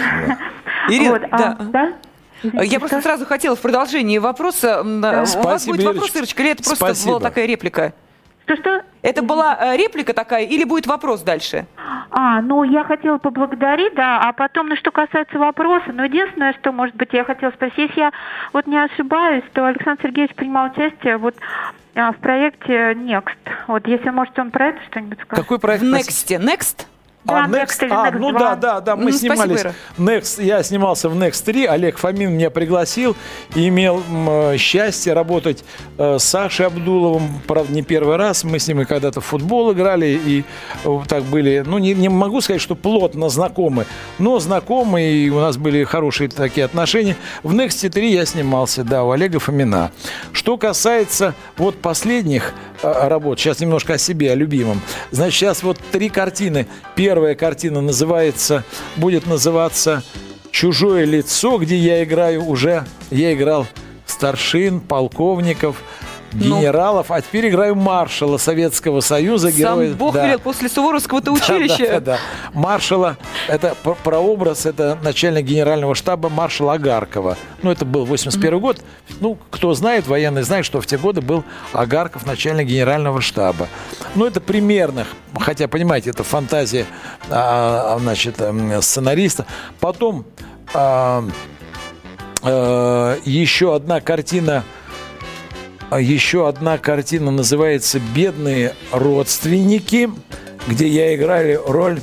[0.89, 1.93] Ирина, Вот, а, да.
[2.43, 2.49] Да?
[2.49, 4.81] Извините, Я просто сразу хотела в продолжении вопроса.
[4.85, 6.43] м, У вас будет вопрос, Ирочка.
[6.43, 7.11] Или это просто Спасибо.
[7.13, 7.93] была такая реплика?
[8.47, 8.83] Что-что?
[9.03, 11.67] Это была э, реплика такая или будет вопрос дальше?
[12.11, 16.73] А, ну я хотела поблагодарить, да, а потом, ну что касается вопроса, ну единственное, что,
[16.73, 18.13] может быть, я хотела спросить, если я
[18.53, 21.37] вот не ошибаюсь, то Александр Сергеевич принимал участие вот
[21.95, 23.37] а, в проекте Next.
[23.69, 25.45] Вот если можете он про это что-нибудь сказать.
[25.45, 25.85] Какой проект?
[25.85, 26.87] В Next.
[27.27, 27.27] Next?
[27.27, 28.39] А, Да, Next, Next а, Next ну 2.
[28.39, 29.61] да, да, да, мы спасибо, снимались.
[29.61, 29.75] Ира.
[29.99, 33.17] Next, я снимался в Next 3, Олег Фомин меня пригласил
[33.55, 35.65] и имел м, счастье работать
[35.99, 39.73] э, с Сашей Абдуловым, правда, не первый раз, мы с ним и когда-то в футбол
[39.73, 40.45] играли, и
[40.85, 43.87] э, так были, ну, не, не могу сказать, что плотно знакомы,
[44.19, 47.17] но знакомы, и у нас были хорошие такие отношения.
[47.43, 49.93] В Next 3 я снимался, да, у Олега Фомина.
[50.33, 54.81] Что касается вот последних э, работ, сейчас немножко о себе, о любимом.
[55.11, 56.67] Значит, сейчас вот три картины.
[56.95, 58.65] Первая картина называется,
[58.97, 60.03] будет называться
[60.51, 63.67] «Чужое лицо», где я играю уже, я играл
[64.07, 65.77] старшин, полковников,
[66.33, 66.59] Ну.
[66.59, 69.51] генералов, а теперь играю маршала Советского Союза.
[69.51, 70.27] героя- Сам Бог да.
[70.27, 71.87] велел после Суворовского-то Да, училища.
[71.87, 72.19] Да, да, да.
[72.55, 73.17] Маршала,
[73.49, 77.37] это про- прообраз, это начальник генерального штаба маршала Агаркова.
[77.63, 78.79] Ну, это был 81 год.
[79.21, 83.67] Ну, кто знает, военный знает, что в те годы был Агарков начальник генерального штаба.
[84.15, 85.09] Ну, это примерных,
[85.41, 86.87] хотя, понимаете, это фантазия,
[87.29, 89.47] а, а, значит, м, сценариста.
[89.81, 90.25] Потом
[90.75, 91.25] а,
[92.43, 94.65] а, еще одна картина
[95.99, 100.11] еще одна картина называется «Бедные родственники»,
[100.69, 102.01] где я играю роль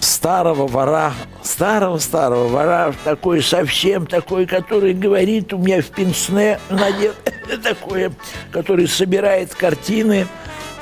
[0.00, 7.14] старого вора, старого-старого вора, такой совсем такой, который говорит, у меня в пенсне надел
[7.62, 8.12] такое,
[8.52, 10.26] который собирает картины.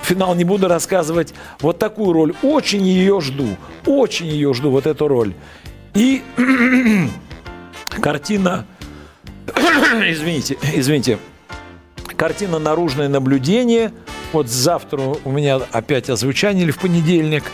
[0.03, 1.35] Финал не буду рассказывать.
[1.61, 2.35] Вот такую роль.
[2.43, 3.57] Очень ее жду.
[3.87, 5.35] Очень ее жду, вот эту роль.
[5.95, 6.23] И
[8.03, 8.67] картина...
[10.07, 11.19] Извините, извините.
[12.19, 13.93] Картина «Наружное наблюдение».
[14.33, 17.45] Вот завтра у меня опять озвучание в понедельник.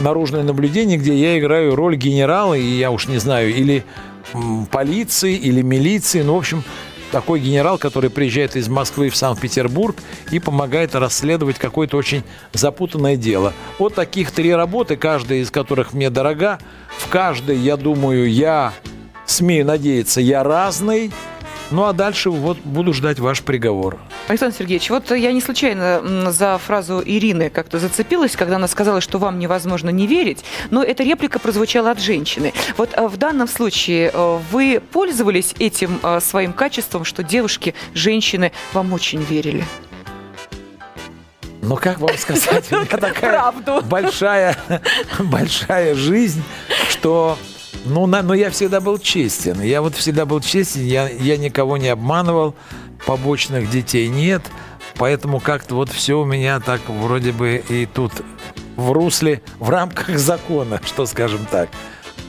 [0.00, 3.84] наружное наблюдение, где я играю роль генерала, и я уж не знаю, или
[4.72, 6.64] полиции, или милиции, ну, в общем,
[7.12, 9.94] такой генерал, который приезжает из Москвы в Санкт-Петербург
[10.32, 13.52] и помогает расследовать какое-то очень запутанное дело.
[13.78, 16.58] Вот таких три работы, каждая из которых мне дорога.
[16.96, 18.72] В каждой, я думаю, я
[19.26, 21.12] смею надеяться, я разный.
[21.70, 23.98] Ну а дальше вот буду ждать ваш приговор.
[24.28, 29.18] Александр Сергеевич, вот я не случайно за фразу Ирины как-то зацепилась, когда она сказала, что
[29.18, 32.52] вам невозможно не верить, но эта реплика прозвучала от женщины.
[32.76, 38.52] Вот э, в данном случае э, вы пользовались этим э, своим качеством, что девушки, женщины
[38.72, 39.64] вам очень верили?
[41.62, 43.80] Ну как вам сказать, у меня такая Правду.
[43.86, 44.56] большая,
[45.18, 46.42] большая жизнь,
[46.90, 47.38] что
[47.84, 49.60] ну, на, но я всегда был честен.
[49.60, 52.54] Я вот всегда был честен, я, я никого не обманывал,
[53.06, 54.42] побочных детей нет.
[54.96, 58.12] Поэтому как-то вот все у меня так вроде бы и тут
[58.76, 61.68] в русле, в рамках закона, что скажем так.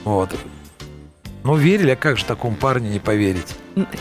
[0.03, 0.29] Вот.
[1.43, 3.55] Ну, верили, а как же такому парню не поверить?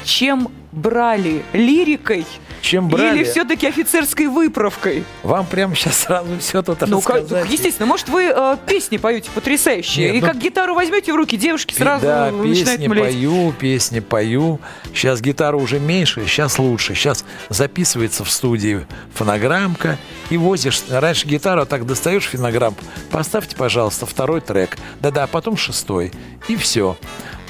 [0.04, 1.42] Чем брали?
[1.52, 2.26] Лирикой?
[2.64, 3.16] Чем брали?
[3.18, 5.04] Или все-таки офицерской выправкой?
[5.22, 7.50] Вам прямо сейчас сразу все тут Ну, как- рассказать.
[7.50, 11.36] естественно, может, вы э, песни поете потрясающие, Нет, и ну- как гитару возьмете в руки,
[11.36, 13.04] девушки сразу да, начинают песни млеть.
[13.04, 14.60] пою, песни пою.
[14.94, 16.94] Сейчас гитара уже меньше, сейчас лучше.
[16.94, 19.98] Сейчас записывается в студии фонограммка
[20.30, 20.80] и возишь.
[20.88, 22.76] Раньше гитару так достаешь фонограмму.
[23.10, 24.78] Поставьте, пожалуйста, второй трек.
[25.00, 26.12] Да-да, а потом шестой.
[26.48, 26.96] И все.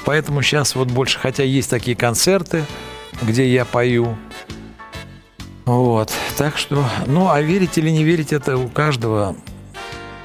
[0.03, 2.65] Поэтому сейчас вот больше, хотя есть такие концерты,
[3.21, 4.17] где я пою.
[5.65, 6.13] Вот.
[6.37, 9.35] Так что, ну, а верить или не верить, это у каждого,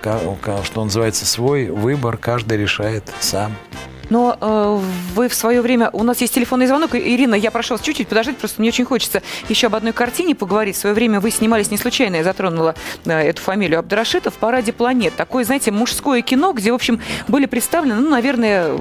[0.03, 2.17] что называется, свой выбор.
[2.17, 3.57] Каждый решает сам.
[4.11, 4.81] Но э,
[5.15, 5.91] вы в свое время...
[5.93, 6.95] У нас есть телефонный звонок.
[6.95, 10.77] Ирина, я прошу вас чуть-чуть подождать, просто мне очень хочется еще об одной картине поговорить.
[10.77, 14.73] В свое время вы снимались не случайно, я затронула э, эту фамилию Абдрашитов в «Параде
[14.73, 15.15] планет».
[15.17, 18.77] Такое, знаете, мужское кино, где, в общем, были представлены, ну, наверное,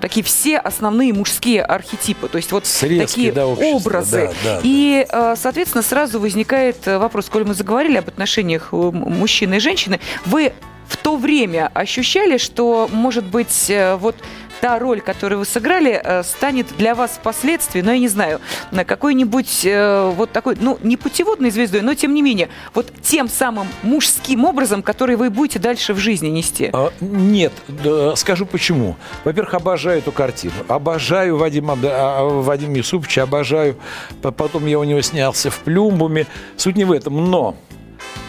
[0.00, 2.28] такие все основные мужские архетипы.
[2.28, 4.30] То есть вот Срезки, такие да, общества, образы.
[4.44, 4.60] да, да.
[4.62, 9.60] И, э, соответственно, сразу возникает э, вопрос, коль мы заговорили об отношениях э, мужчины и
[9.60, 10.52] женщины, вы
[10.92, 14.16] в то время ощущали, что, может быть, э, вот
[14.62, 18.84] та роль, которую вы сыграли, э, станет для вас впоследствии, ну, я не знаю, на
[18.84, 23.66] какой-нибудь э, вот такой, ну, не путеводной звездой, но, тем не менее, вот тем самым
[23.82, 26.70] мужским образом, который вы будете дальше в жизни нести?
[26.72, 28.94] А, Нет, да, скажу почему.
[29.24, 30.54] Во-первых, обожаю эту картину.
[30.68, 33.76] Обожаю Вадима, Абда- а, Вадима Юсуповича, обожаю.
[34.22, 36.28] Потом я у него снялся в Плюмбуме.
[36.56, 37.28] Суть не в этом.
[37.32, 37.56] Но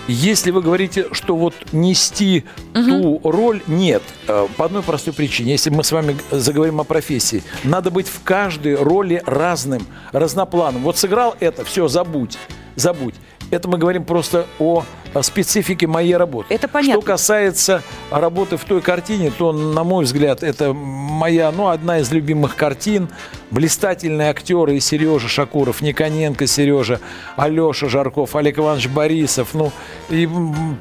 [0.08, 4.04] если вы говорите, что вот нести ту роль, нет.
[4.28, 5.52] Э, По одной простой причине.
[5.54, 10.84] Если мы с вами заговорим о профессии, надо быть в каждой роли разным, разноплановым.
[10.84, 12.38] Вот сыграл это, все, забудь,
[12.76, 13.16] забудь.
[13.52, 14.84] Это мы говорим просто о
[15.22, 16.54] специфике моей работы.
[16.54, 17.02] Это понятно.
[17.02, 22.12] Что касается работы в той картине, то, на мой взгляд, это моя, ну, одна из
[22.12, 23.10] любимых картин.
[23.52, 27.00] Блистательные актеры и Сережа Шакуров, Никоненко Сережа,
[27.36, 29.72] Алеша Жарков, Олег Иванович Борисов, ну,
[30.10, 30.28] и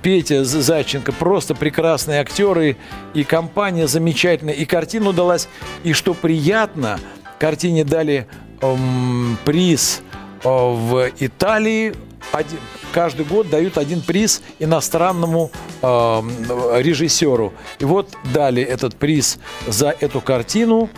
[0.00, 1.12] Петя Зайченко.
[1.12, 2.78] Просто прекрасные актеры,
[3.12, 5.48] и компания замечательная, и картина удалась.
[5.84, 6.98] И что приятно,
[7.38, 8.26] картине дали
[8.62, 10.02] эм, приз
[10.42, 11.92] э, в Италии.
[12.30, 12.60] Один-
[12.92, 15.50] каждый год дают один приз иностранному
[15.82, 16.30] эм,
[16.78, 17.52] режиссеру.
[17.80, 20.88] И вот дали этот приз за эту картину.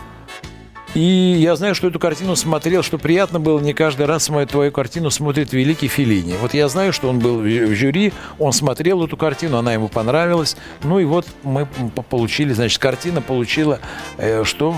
[0.95, 4.71] И я знаю, что эту картину смотрел, что приятно было, не каждый раз мою твою
[4.71, 6.35] картину смотрит великий Филини.
[6.41, 10.55] Вот я знаю, что он был в жюри, он смотрел эту картину, она ему понравилась.
[10.83, 11.67] Ну и вот мы
[12.09, 13.79] получили, значит, картина получила,
[14.17, 14.73] э, что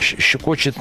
[0.00, 0.76] щекочет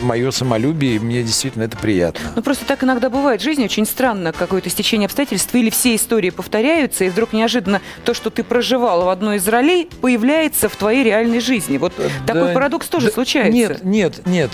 [0.00, 2.32] мое самолюбие, и мне действительно это приятно.
[2.34, 6.30] Ну, просто так иногда бывает в жизни, очень странно какое-то стечение обстоятельств, или все истории
[6.30, 11.04] повторяются, и вдруг неожиданно то, что ты проживал в одной из ролей, появляется в твоей
[11.04, 11.76] реальной жизни.
[11.76, 11.94] Вот
[12.26, 13.52] такой Да, парадокс тоже да, случается.
[13.52, 14.50] Нет, нет, нет,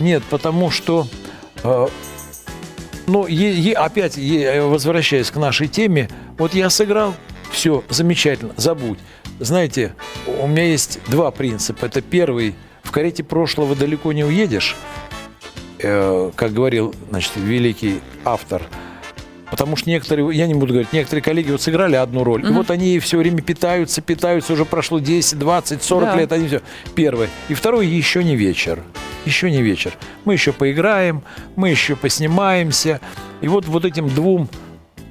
[0.00, 1.06] нет, потому что,
[1.62, 1.86] э,
[3.06, 7.14] ну, е- е- опять е- возвращаясь к нашей теме, вот я сыграл,
[7.50, 8.98] все, замечательно, забудь.
[9.40, 9.94] Знаете,
[10.26, 11.86] у меня есть два принципа.
[11.86, 14.76] Это первый, в карете прошлого далеко не уедешь,
[15.78, 18.62] э, как говорил, значит, великий автор.
[19.50, 22.70] Потому что некоторые, я не буду говорить, некоторые коллеги вот сыграли одну роль, и вот
[22.70, 26.16] они все время питаются, питаются, уже прошло 10, 20, 40 Да.
[26.16, 26.62] лет, они все.
[26.94, 27.28] Первое.
[27.48, 28.82] И второе, еще не вечер.
[29.26, 29.92] Еще не вечер.
[30.24, 31.22] Мы еще поиграем,
[31.56, 33.00] мы еще поснимаемся.
[33.42, 34.48] И вот, вот этим двум,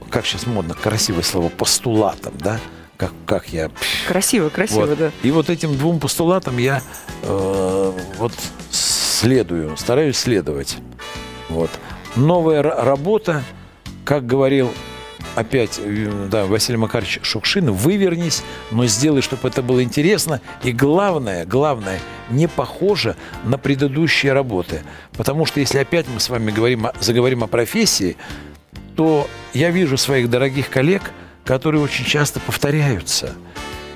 [0.10, 2.60] как сейчас модно, красивое слово, постулатам, да,
[2.98, 3.72] как, как я
[4.08, 4.98] Красиво, красиво, вот.
[4.98, 5.12] да.
[5.24, 6.82] И вот этим двум постулатам я
[7.24, 8.34] э, вот
[8.72, 10.78] следую, стараюсь следовать.
[11.50, 11.72] Вот.
[12.16, 13.44] Новая ра- работа,
[14.06, 14.72] как говорил
[15.36, 20.42] опять, э, да, Василий Макарович Шукшин, вывернись, но сделай, чтобы это было интересно.
[20.64, 24.84] И главное, главное, не похоже на предыдущие работы.
[25.14, 28.18] Потому что если опять мы с вами говорим, заговорим о профессии,
[28.96, 31.12] то я вижу своих дорогих коллег,
[31.46, 33.34] которые очень часто повторяются.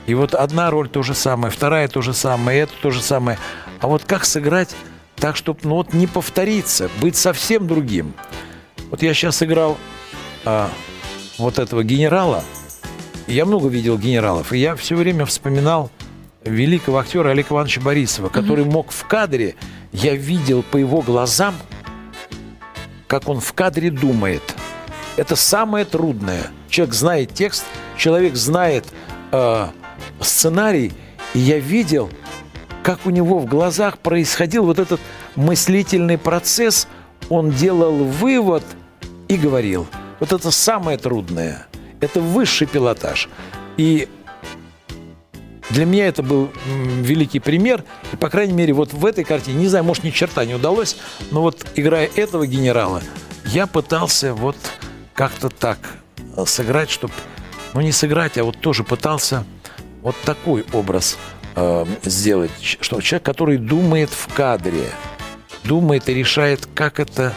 [0.05, 3.37] И вот одна роль то же самое, вторая то же самое, это то же самое.
[3.79, 4.75] А вот как сыграть
[5.15, 8.13] так, чтобы ну, вот не повториться, быть совсем другим?
[8.89, 9.77] Вот я сейчас сыграл
[10.45, 10.69] а,
[11.37, 12.43] вот этого генерала.
[13.27, 15.91] Я много видел генералов, и я все время вспоминал
[16.43, 19.55] великого актера Олега Ивановича Борисова, который мог в кадре,
[19.91, 21.55] я видел по его глазам,
[23.07, 24.41] как он в кадре думает.
[25.17, 26.47] Это самое трудное.
[26.69, 27.65] Человек знает текст,
[27.97, 28.85] человек знает
[29.31, 29.67] э,
[30.21, 30.93] сценарий,
[31.33, 32.09] и я видел,
[32.83, 35.01] как у него в глазах происходил вот этот
[35.35, 36.87] мыслительный процесс.
[37.29, 38.63] Он делал вывод
[39.27, 39.87] и говорил.
[40.19, 41.67] Вот это самое трудное.
[41.99, 43.29] Это высший пилотаж.
[43.77, 44.07] И
[45.69, 46.49] для меня это был
[47.01, 47.83] великий пример.
[48.13, 50.95] И, по крайней мере, вот в этой картине, не знаю, может, ни черта не удалось,
[51.31, 53.01] но вот играя этого генерала,
[53.45, 54.55] я пытался вот
[55.13, 55.79] как-то так
[56.35, 57.13] э, сыграть, чтобы,
[57.73, 59.43] ну не сыграть, а вот тоже пытался
[60.01, 61.17] вот такой образ
[61.55, 64.89] э, сделать, что человек, который думает в кадре,
[65.67, 67.33] думает и решает, как это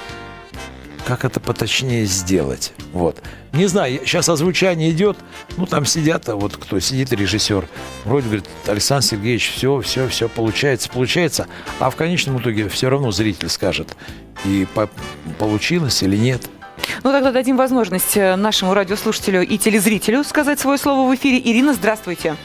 [1.06, 2.72] как это поточнее сделать.
[2.92, 3.20] Вот.
[3.52, 5.16] Не знаю, сейчас озвучание идет,
[5.56, 7.66] ну там сидят, а вот кто сидит, режиссер,
[8.04, 11.48] вроде говорит, Александр Сергеевич, все, все, все получается, получается,
[11.80, 13.96] а в конечном итоге все равно зритель скажет,
[14.44, 14.90] и по-
[15.38, 16.48] получилось или нет.
[17.02, 21.40] Ну, тогда дадим возможность э, нашему радиослушателю и телезрителю сказать свое слово в эфире.
[21.44, 22.36] Ирина, здравствуйте.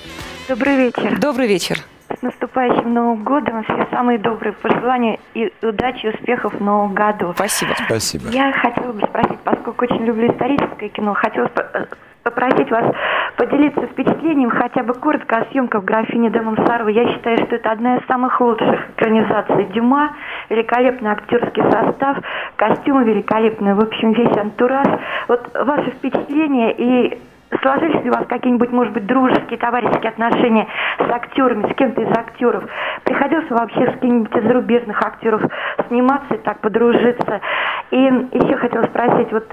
[0.48, 1.20] Добрый вечер.
[1.20, 1.84] Добрый вечер.
[2.18, 3.64] С наступающим Новым годом.
[3.64, 7.34] Все самые добрые пожелания и удачи, и успехов в Новом году.
[7.36, 7.74] Спасибо.
[7.86, 8.30] Спасибо.
[8.30, 11.86] Я хотела бы спросить, поскольку очень люблю историческое кино, хотела э,
[12.24, 12.96] попросить вас
[13.38, 16.88] поделиться впечатлением хотя бы коротко о съемках «Графини де Монсоро».
[16.88, 20.16] Я считаю, что это одна из самых лучших экранизаций Дюма.
[20.50, 22.18] Великолепный актерский состав,
[22.56, 24.88] костюмы великолепные, в общем, весь антураж.
[25.28, 27.20] Вот ваши впечатления и
[27.62, 32.18] Сложились ли у вас какие-нибудь, может быть, дружеские, товарищеские отношения с актерами, с кем-то из
[32.18, 32.64] актеров?
[33.04, 35.42] Приходилось вообще с кем-нибудь из зарубежных актеров
[35.88, 37.42] сниматься и так подружиться?
[37.92, 39.48] И еще хотела спросить, вот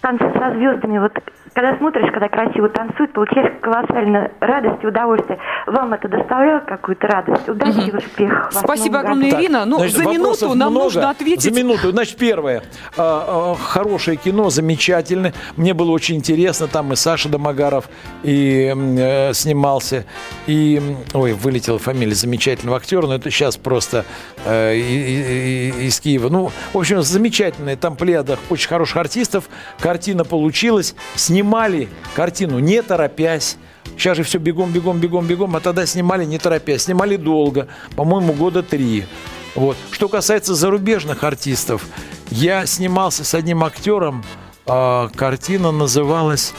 [0.00, 1.12] танцы со звездами, вот
[1.54, 5.38] когда смотришь, когда красиво танцуют, получаешь колоссальную радость и удовольствие.
[5.66, 7.48] Вам это доставляло какую-то радость?
[7.48, 8.52] Удачи и успехов!
[8.52, 9.42] Спасибо огромное, году.
[9.42, 9.64] Ирина.
[9.64, 10.84] Ну, Значит, за минуту нам много.
[10.84, 11.42] нужно ответить.
[11.42, 11.90] За минуту.
[11.90, 12.62] Значит, первое.
[12.96, 15.34] А, а, Хорошее кино, замечательное.
[15.56, 16.68] Мне было очень интересно.
[16.68, 17.88] Там и Саша Домогаров
[18.22, 20.04] и э, снимался.
[20.46, 20.80] И,
[21.12, 24.04] ой, вылетела фамилия замечательного актера, но это сейчас просто
[24.44, 26.28] э, и- и- и- из Киева.
[26.28, 27.74] Ну, в общем, замечательная.
[27.76, 29.44] Там плеяда очень хороших артистов.
[29.88, 30.94] Картина получилась.
[31.14, 33.56] Снимали картину не торопясь.
[33.96, 36.82] Сейчас же все бегом, бегом, бегом, бегом, а тогда снимали не торопясь.
[36.82, 39.06] Снимали долго, по-моему, года три.
[39.54, 39.78] Вот.
[39.90, 41.86] Что касается зарубежных артистов,
[42.28, 44.26] я снимался с одним актером.
[44.66, 46.52] а, картина называлась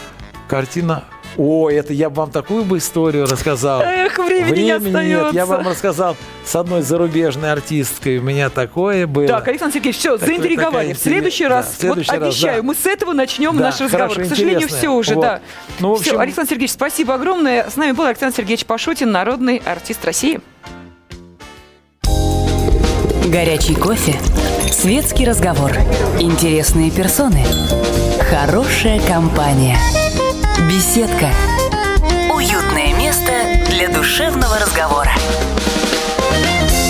[0.48, 1.04] картина.
[1.42, 3.82] О, это я бы вам такую бы историю рассказал.
[3.82, 4.96] Эх, времени не нет, я
[5.28, 5.46] остается.
[5.46, 8.18] вам рассказал с одной зарубежной артисткой.
[8.18, 9.26] У меня такое было.
[9.26, 10.88] Так, Александр Сергеевич, все, Такой- заинтриговали.
[10.88, 12.68] такая В следующий раз, да, в следующий вот раз, обещаю, да.
[12.68, 14.10] мы с этого начнем Да, наш разговор.
[14.10, 15.22] хорошо, К сожалению, все уже, Вот.
[15.22, 15.40] да.
[15.80, 17.70] Ну, в Все, общем- Александр Сергеевич, спасибо огромное.
[17.70, 20.42] С нами был Александр Сергеевич Пашутин, народный артист России.
[23.28, 24.16] Горячий кофе.
[24.74, 25.72] Светский разговор.
[26.20, 27.46] Интересные персоны.
[28.30, 29.78] Хорошая компания.
[30.68, 31.30] Беседка.
[32.34, 33.32] Уютное место
[33.70, 35.12] для душевного разговора.